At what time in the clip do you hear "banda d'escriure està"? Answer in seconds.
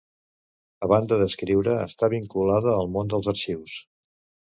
0.91-2.11